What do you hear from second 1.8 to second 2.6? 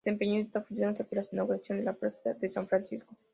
la plaza de